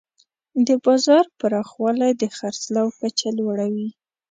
[0.67, 3.89] د بازار پراخوالی د خرڅلاو کچه لوړوي.